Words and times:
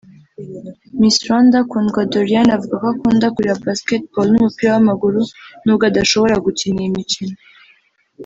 Miss 0.99 1.15
Rwanda 1.23 1.57
Kundwa 1.69 1.99
Doriane 2.11 2.51
avuga 2.57 2.75
ko 2.81 2.87
akunda 2.93 3.27
kureba 3.35 3.63
Basketball 3.67 4.27
n’umupira 4.29 4.69
w’amaguru 4.75 5.19
nubwo 5.63 5.83
adashobora 5.89 6.35
gukina 6.45 6.79
iyi 6.81 6.95
mikino 6.97 7.35